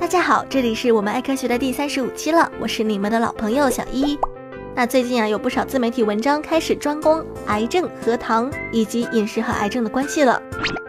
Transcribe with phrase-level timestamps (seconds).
[0.00, 4.18] 大家好，这里是我们爱科学的第三十五期了，我是你们的老朋友小一。
[4.74, 10.42] 那最近啊，有不少自媒体文章开始专攻癌症和糖以及饮食和癌症的关系了。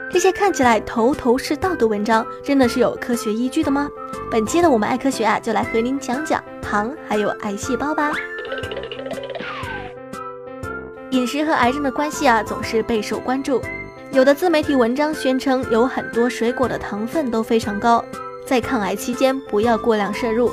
[0.09, 3.89] 这些看起来头头是道的文章，真的是有科学依据的吗？
[4.31, 8.13] 本期的我们爱科学啊，就来和您讲讲糖还有癌细胞吧。
[11.09, 13.61] 饮食和癌症的关系啊，总是备受关注。
[14.13, 18.03] 有的自媒体文章宣称，有很多水果的糖分都非常高，
[18.51, 20.51] 在抗癌期间不要过量摄入。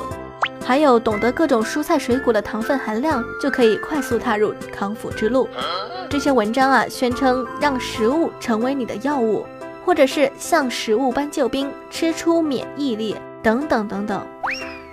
[0.63, 5.49] 还有懂得各种蔬菜水果的糖分含量，就可以快速踏入康复之路。
[6.09, 9.45] 这些文章啊，宣称让食物成为你的药物，
[9.83, 14.25] 或者是像食物般救兵，吃出免疫力等等等等。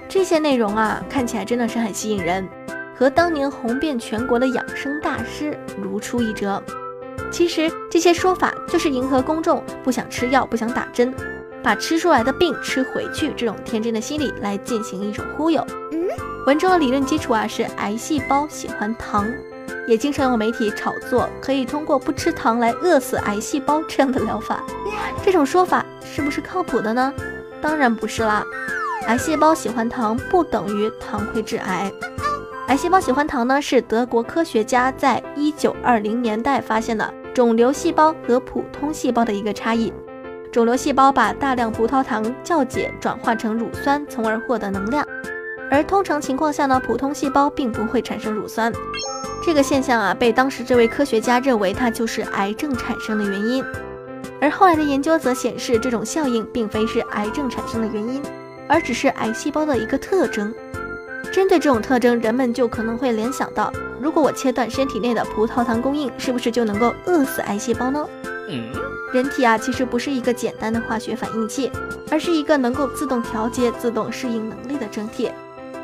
[0.08, 2.44] 这些内容啊，看起来真的是很吸引人。
[2.96, 6.60] 和当年红遍全国的养生大师如出一辙。
[7.30, 11.14] 其实这些说法就是迎合公众不想吃药、不想打针，
[11.66, 15.66] 把吃出来的病吃回去这种天真的心理来进行一种忽悠。
[15.90, 16.06] 嗯，
[16.46, 19.28] 文中的理论基础啊是癌细胞喜欢糖，
[19.88, 24.62] 也经常有媒体炒作可以通过不吃糖来饿死癌细胞这样的疗法。
[25.24, 27.12] 这种说法是不是靠谱的呢？
[27.60, 28.44] 当然不是啦。
[29.08, 31.90] 癌细胞喜欢糖不等于糖会致癌。
[32.68, 39.92] 癌细胞喜欢糖呢，是德国科学家在一九二零年代发现的肿瘤细胞和普通细胞的一个差异。
[40.56, 45.06] 肿瘤细胞把大量葡萄糖酵解转化成乳酸，从而获得能量。
[45.70, 48.72] 而通常情况下呢，普通细胞并不会产生乳酸。
[49.44, 53.62] 这个现象啊，被当时这位科学家认为它就是癌症产生的原因。
[54.40, 58.22] 而后来的研究则显示，这种效应并非是癌症产生的原因，
[58.66, 60.54] 而只是癌细胞的一个特征。
[61.30, 68.08] 针对这种特征，人们就可能会联想到：如果我切断身体内的葡萄糖供应，是不是就能够饿死癌细胞呢？
[69.12, 71.70] 人体啊，其实不是一个简单的化学反应器，
[72.10, 75.30] 而是一个能够自动调节、自动适应能力的整体。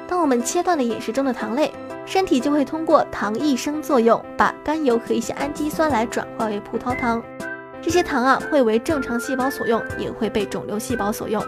[0.08, 1.72] 当我们切断了饮食中的糖类，
[2.04, 7.22] 身体就会通过糖异生作用，把甘油和一些氨基酸来转化为葡萄糖。
[7.80, 11.42] 这些糖啊，会为正常细胞所用，也会被肿瘤细胞所用。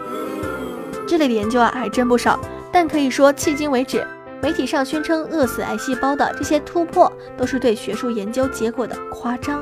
[1.07, 2.39] 这类的研究啊，还真不少。
[2.71, 4.05] 但可以说，迄今为止，
[4.41, 9.61] 媒体上宣称饿死癌细胞的这些突破，都是对学术研究结果的夸张。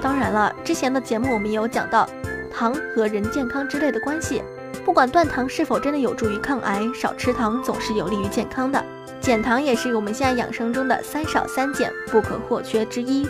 [0.00, 2.08] 当然了，之前的节目我们也有讲到
[2.52, 4.42] 糖和人健康之类的关系。
[4.84, 8.82] 不管断糖是否真的有助于抗癌，少吃糖总是有利于健康的。
[9.20, 13.26] 减糖也是我们现在养生中的三少三减不可或缺之一。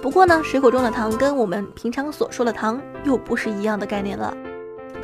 [0.00, 4.32] 不过呢，水果中的糖跟我们平常所说的糖又不是一样的概念了。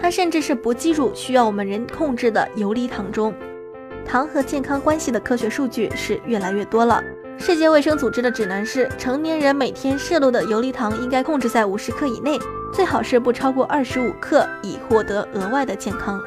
[0.01, 3.35] 它甚至是不计入需要我们人控制的游离糖中。
[4.07, 7.03] 糖和健康关系的科学数据是越来越多了。
[7.39, 12.39] 世界卫生组织的指南是，成年人每天摄入的游离糖应该控制在五十克以内，
[12.73, 16.21] 最好是不超过二十五克，以获得额外的健康。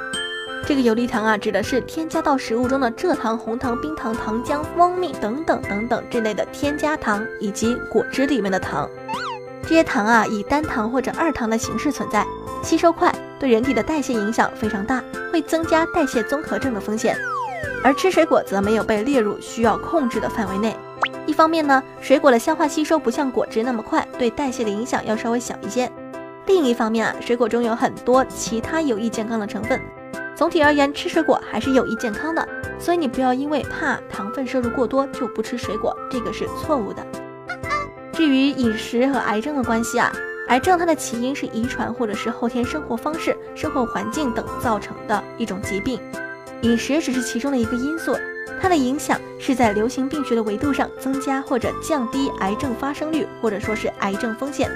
[0.66, 8.88] 这个游离糖啊，指的是添加到食物中的蔗糖、红糖、冰糖、糖浆、蜂蜜等等等等这类的添加糖，以及果汁里面的糖。
[9.64, 12.26] 这些糖啊，以单糖或者二糖的形式存在，
[12.62, 15.04] 吸收快，对人体的代谢影响非常大，
[15.34, 17.18] 会增加代谢综合症的风险。
[17.84, 20.76] 而吃水果则没有被列入需要控制的范围内。
[21.30, 25.88] 一方面呢，水果的消化吸收不像果汁那么快，对代谢的影响要稍微小一些。
[26.48, 29.80] 另一方面啊，水果中有很多其他有益健康的成分。
[30.36, 32.44] 总体而言，吃水果还是有益健康的。
[32.80, 37.06] 所以你不要因为怕糖分摄入过多就不吃水果，这个是错误的。
[38.12, 40.12] 至于饮食和癌症的关系啊，
[40.48, 46.00] 癌症它的起因是遗传或者是后天生活方式、生活环境等造成的一种疾病，
[46.64, 48.18] 饮食只是其中的一个因素，
[48.62, 54.70] 它的影响是在流行病学的维度上增加或者降低癌症发生率，或者说是癌症风险。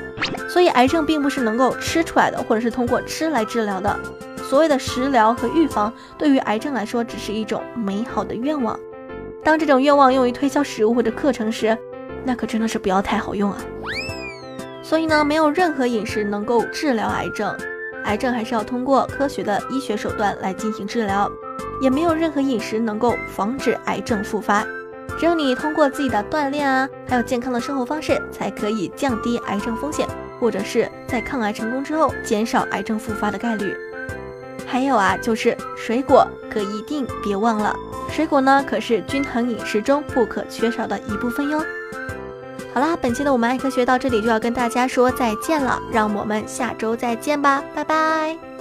[0.50, 4.00] 所以癌症并不是能够吃出来的，或者是通过吃来治疗的。
[4.50, 8.80] 所谓的食疗和预防，对于癌症来说只是一种美好的愿望。
[9.44, 11.78] 当这种愿望用于推销食物或者课程时，
[12.24, 13.58] 那可真的是不要太好用啊！
[14.82, 17.54] 所以呢，没有任何饮食能够治疗癌症，
[18.06, 21.30] 癌症还是要通过科学的医学手段来进行治疗，
[21.82, 24.66] 也没有任何饮食能够防止癌症复发。
[25.20, 30.08] 只有你通过自己的锻炼啊，还有健康的生活方式，才可以降低癌症风险，
[30.40, 33.76] 或者是在抗癌成功之后减少癌症复发的概率。
[34.66, 37.76] 还有啊，就是水果可一定别忘了，
[38.10, 41.64] 水果呢可是均衡饮食中不可缺少的一部分哟。
[42.74, 48.53] 好啦，本期的我们爱科学到这里就要跟大家说再见了，让我们下周再见吧，拜拜。